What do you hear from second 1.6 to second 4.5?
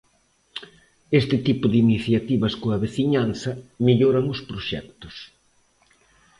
de iniciativas coa veciñanza melloran os